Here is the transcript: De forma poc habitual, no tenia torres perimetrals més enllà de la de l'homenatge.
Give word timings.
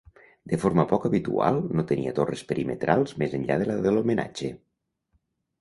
De 0.53 0.57
forma 0.61 0.85
poc 0.91 1.05
habitual, 1.09 1.59
no 1.79 1.85
tenia 1.91 2.15
torres 2.21 2.43
perimetrals 2.53 3.13
més 3.25 3.37
enllà 3.41 3.59
de 3.65 3.71
la 3.73 3.77
de 3.85 3.95
l'homenatge. 3.97 4.51